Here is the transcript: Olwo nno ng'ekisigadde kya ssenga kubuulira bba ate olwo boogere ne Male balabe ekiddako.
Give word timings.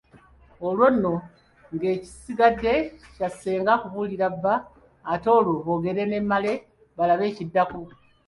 Olwo 0.67 0.87
nno 0.93 1.13
ng'ekisigadde 1.73 2.73
kya 3.15 3.27
ssenga 3.33 3.73
kubuulira 3.81 4.27
bba 4.35 4.53
ate 5.13 5.27
olwo 5.39 5.53
boogere 5.65 6.03
ne 6.07 6.19
Male 6.29 6.53
balabe 6.97 7.25
ekiddako. 7.31 7.79